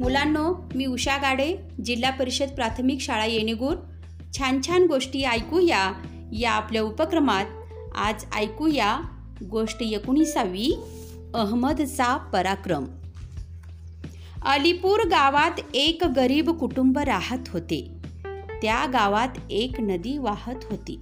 मुलांनो 0.00 0.70
मी 0.74 0.86
उषा 0.86 1.16
गाडे 1.16 1.56
जिल्हा 1.84 2.10
परिषद 2.10 2.48
प्राथमिक 2.48 3.00
शाळा 3.00 3.26
येणेगूर. 3.26 3.76
छान 4.38 4.60
छान 4.66 4.82
गोष्टी 4.82 5.22
ऐकूया 5.22 5.92
या 6.32 6.52
आपल्या 6.52 6.82
उपक्रमात. 6.82 7.44
आज 7.94 8.24
ऐकूया 8.34 9.00
गोष्ट 9.50 9.82
एकोणीसावी 9.82 10.78
अहमदचा 11.34 12.16
पराक्रम. 12.16 12.84
अलीपूर 14.42 15.00
गावात 15.00 15.60
एक 15.74 16.04
गरीब 16.04 16.50
कुटुंब 16.50 16.98
राहत 16.98 17.38
होते. 17.48 17.90
त्या 18.62 18.86
गावात 18.92 19.28
एक 19.50 19.80
नदी 19.80 20.18
वाहत 20.18 20.56
होती. 20.70 21.00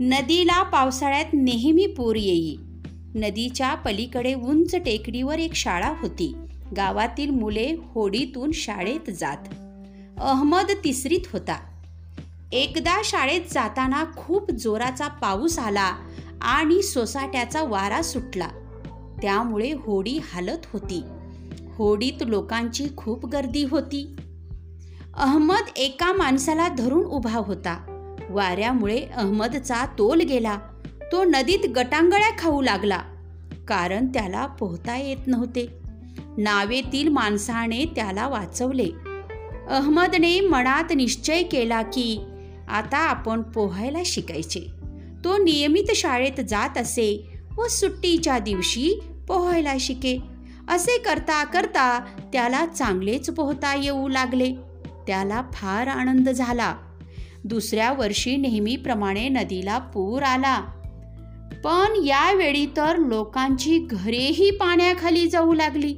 नदीला 0.00 0.62
पावसाळ्यात 0.62 1.26
नेहमी 1.32 1.86
पूर 1.86 2.16
येई. 2.16 2.56
नदीच्या 3.14 3.74
पलीकडे 3.74 4.34
उंच 4.34 4.74
टेकडीवर 4.74 5.38
एक 5.38 5.54
शाळा 5.54 5.92
होती. 6.00 6.34
गावातील 6.76 7.30
मुले 7.30 7.76
होडीतून 7.94 8.50
शाळेत 8.54 9.10
जात. 9.20 9.36
अहमद 10.20 10.70
तिसरीत 10.84 11.20
होता. 11.32 11.56
एकदा 12.52 13.00
शाळेत 13.04 13.40
जाताना 13.50 14.04
खूप 14.16 14.50
जोराचा 14.50 15.08
पाऊस 15.08 15.58
आला 15.58 15.96
आणि 16.42 16.82
सोसाट्याचा 16.82 17.64
वारा 17.64 18.02
सुटला. 18.02 18.48
त्यामुळे 19.22 19.72
होडी 19.72 20.18
हालत 20.18 20.58
होती. 20.72 21.02
होडीत 21.74 22.22
लोकांची 22.26 22.86
खूप 22.96 23.26
गर्दी 23.26 23.64
होती. 23.64 24.16
अहमद 25.16 25.62
एका 25.76 26.12
माणसाला 26.12 26.68
धरून 26.68 27.04
उभा 27.04 27.38
होता. 27.38 27.90
वाऱ्यामुळे 28.30 29.06
अहमदचा 29.16 29.86
तोल 29.86 30.20
गेला. 30.20 30.58
तो 31.12 31.24
नदीत 31.24 31.70
गटांगळ्या 31.76 32.30
खाऊ 32.38 32.62
लागला. 32.62 33.02
कारण 33.68 34.06
त्याला 34.06 34.46
पोहता 34.46 34.96
येत 34.96 35.26
नव्हते. 35.26 35.83
नावेतील 36.18 37.08
माणसाने 37.08 37.84
त्याला 37.84 38.28
वाचवले. 38.28 38.88
अहमदने 39.70 40.40
मनात 40.40 40.84
निश्चय 40.96 41.42
केला 41.42 41.82
की 41.82 42.20
आता 42.68 42.98
आपण 42.98 43.42
पोहायला 43.42 43.98
शिकायचे. 44.04 44.60
तो 45.24 45.36
नियमित 45.36 45.92
शाळेत 45.94 46.40
जात 46.48 46.78
असे 46.78 47.28
व 47.56 47.66
सुट्टीच्या 47.66 48.38
दिवशी 48.38 49.00
पोहायला 49.28 49.74
शिके. 49.80 50.18
असे 50.68 50.98
करता 50.98 51.44
करता 51.44 52.04
त्याला 52.32 52.66
चांगलेच 52.66 53.30
पोहता 53.30 53.74
येऊ 53.74 54.08
लागले. 54.08 54.54
त्याला 55.06 55.42
फार 55.52 55.86
आनंद 55.86 56.28
झाला. 56.28 56.76
दुसऱ्या 57.44 57.92
वर्षी 57.92 58.36
नेहमीप्रमाणे 58.36 59.28
नदीला 59.28 59.78
पूर 59.78 60.22
आला. 60.22 60.64
पण 61.64 62.04
यावेळी 62.06 62.66
तर 62.76 62.96
लोकांची 62.96 63.78
घरेही 63.90 64.50
पाण्याखाली 64.50 65.28
जाऊ 65.28 65.52
लागली. 65.52 65.96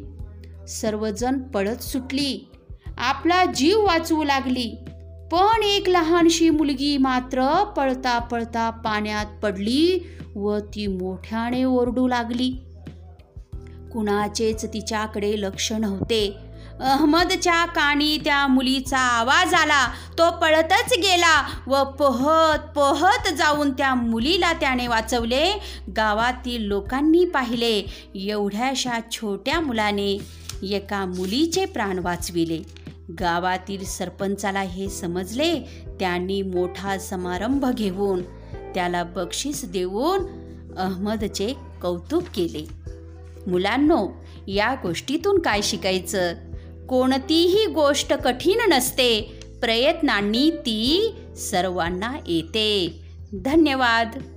सर्वजण 0.69 1.39
पळत 1.39 1.83
सुटली. 1.83 2.51
आपला 2.99 3.45
जीव 3.45 3.85
वाचवू 3.85 4.25
लागली. 4.25 4.77
पण 5.33 5.63
एक 5.63 5.89
लहानशी 5.89 6.51
मुलगी 6.51 6.97
मात्र 6.97 7.65
पळता 7.65 8.19
पळता 8.19 8.71
पाण्यात 8.71 9.27
पडली 9.43 10.07
व 10.37 10.59
ती 10.59 10.87
मोठ्याने 10.87 11.65
ओरडू 11.65 12.09
लागली. 12.09 12.51
कुणाचेच 13.93 14.65
तिच्याकडे 14.65 15.41
लक्ष 15.41 15.73
नव्हते. 15.73 16.37
अहमदच्या 16.81 17.65
कानी 17.65 18.19
त्या 18.25 18.47
मुलीचा 18.47 18.99
आवाज 18.99 19.55
आला. 19.55 19.89
तो 20.19 20.31
पळतच 20.31 20.93
गेला 20.93 21.43
व 21.67 21.85
पोहत 21.85 22.59
पोहत 22.59 23.35
जाऊन 23.35 23.73
त्या 23.73 23.95
मुलीला 23.95 24.53
त्याने 24.53 24.89
वाचवले. 24.89 25.61
गावातील 25.97 26.63
लोकांनी 26.63 27.25
पाहिले 27.25 27.87
एवढ्याशा 28.15 28.99
छोट्या 29.13 29.61
मुलाने 29.61 30.19
एका 30.63 31.05
मुलीचे 31.07 31.65
प्राण 31.65 31.99
वाचविले. 31.99 32.59
गावातील 33.21 33.85
सरपंचाला 33.85 34.61
हे 34.61 34.89
समजले 34.89 35.61
त्यांनी 36.01 36.43
मोठा 36.43 36.99
समारंभ 36.99 37.67
घेऊन 37.67 38.23
त्याला 38.75 39.03
बक्षीस 39.03 39.65
देऊन 39.65 40.21
अहमदचे 40.79 41.55
कौतुक 41.83 42.23
केले. 42.35 42.69
मुलांनो 43.47 44.09
या 44.49 44.75
गोष्टीतून 44.83 45.39
काय 45.39 45.63
शिकायचं? 45.63 46.35
कोणतीही 46.89 47.67
गोष्ट 47.67 48.13
कठीण 48.13 48.73
नसते. 48.73 49.41
प्रयत्नांनी 49.61 50.51
ती 50.51 51.15
सर्वांना 51.37 52.13
येते. 52.27 53.01
धन्यवाद. 53.33 54.36